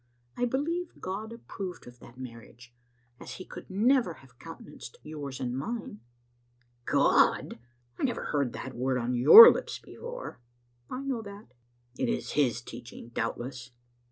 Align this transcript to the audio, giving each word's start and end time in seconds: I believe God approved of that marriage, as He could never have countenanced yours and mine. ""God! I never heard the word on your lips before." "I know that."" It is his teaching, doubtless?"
I 0.35 0.45
believe 0.45 0.99
God 0.99 1.31
approved 1.31 1.85
of 1.85 1.99
that 1.99 2.17
marriage, 2.17 2.73
as 3.19 3.33
He 3.33 3.45
could 3.45 3.69
never 3.69 4.15
have 4.15 4.39
countenanced 4.39 4.97
yours 5.03 5.39
and 5.39 5.55
mine. 5.55 5.99
""God! 6.95 7.59
I 7.99 8.03
never 8.03 8.23
heard 8.23 8.51
the 8.51 8.71
word 8.73 8.97
on 8.97 9.13
your 9.13 9.51
lips 9.51 9.77
before." 9.77 10.39
"I 10.89 11.01
know 11.03 11.21
that."" 11.21 11.53
It 11.99 12.09
is 12.09 12.31
his 12.31 12.63
teaching, 12.63 13.09
doubtless?" 13.09 13.73